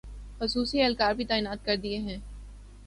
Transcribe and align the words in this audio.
خصوصی 0.39 0.81
اہلکار 0.81 1.13
بھی 1.13 1.25
تعینات 1.25 1.65
کردیئے 1.65 1.97
ہیں 1.99 2.17